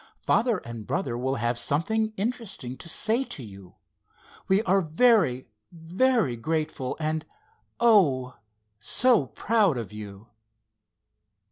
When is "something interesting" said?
1.59-2.75